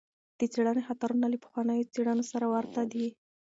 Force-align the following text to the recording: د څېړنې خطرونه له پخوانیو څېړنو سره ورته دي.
د 0.39 0.41
څېړنې 0.53 0.81
خطرونه 0.87 1.25
له 1.33 1.37
پخوانیو 1.43 1.89
څېړنو 1.93 2.23
سره 2.31 2.45
ورته 2.53 2.81
دي. 2.93 3.07